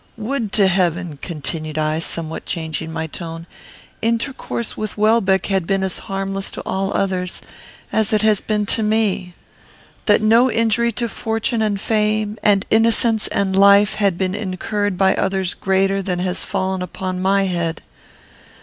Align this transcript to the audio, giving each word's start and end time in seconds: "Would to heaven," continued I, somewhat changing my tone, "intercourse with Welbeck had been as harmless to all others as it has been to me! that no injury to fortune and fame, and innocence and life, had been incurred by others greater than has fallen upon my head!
"Would 0.17 0.51
to 0.53 0.67
heaven," 0.67 1.19
continued 1.21 1.77
I, 1.77 1.99
somewhat 1.99 2.47
changing 2.47 2.91
my 2.91 3.05
tone, 3.05 3.45
"intercourse 4.01 4.75
with 4.75 4.97
Welbeck 4.97 5.45
had 5.45 5.67
been 5.67 5.83
as 5.83 5.99
harmless 6.09 6.49
to 6.57 6.61
all 6.65 6.91
others 6.93 7.39
as 7.93 8.11
it 8.11 8.23
has 8.23 8.41
been 8.41 8.65
to 8.65 8.81
me! 8.81 9.35
that 10.07 10.23
no 10.23 10.49
injury 10.49 10.91
to 10.93 11.07
fortune 11.07 11.61
and 11.61 11.79
fame, 11.79 12.39
and 12.41 12.65
innocence 12.71 13.27
and 13.27 13.55
life, 13.55 13.93
had 13.93 14.17
been 14.17 14.33
incurred 14.33 14.97
by 14.97 15.13
others 15.13 15.53
greater 15.53 16.01
than 16.01 16.17
has 16.17 16.45
fallen 16.45 16.81
upon 16.81 17.21
my 17.21 17.43
head! 17.43 17.83